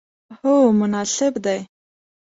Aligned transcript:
هو، 0.39 0.55
مناسب 0.79 1.33
دی 1.45 1.59